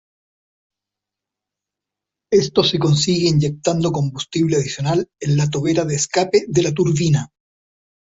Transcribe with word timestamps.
Esto 2.33 2.63
se 2.63 2.79
consigue 2.79 3.27
inyectando 3.29 3.91
combustible 3.91 4.55
adicional 4.57 5.07
en 5.19 5.37
la 5.37 5.47
tobera 5.47 5.85
de 5.85 5.93
escape 5.93 6.45
de 6.47 6.63
la 6.63 6.73
turbina. 6.73 7.29